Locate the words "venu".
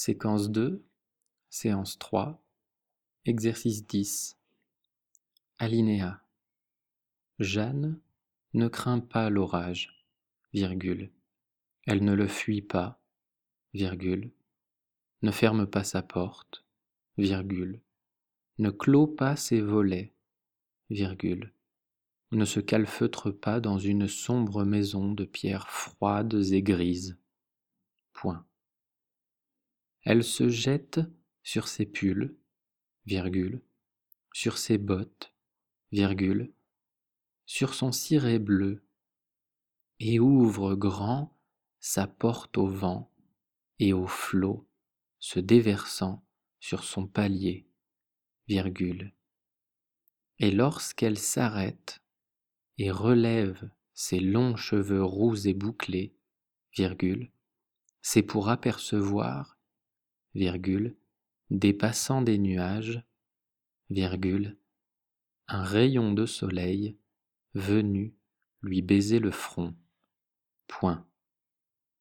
67.54-68.14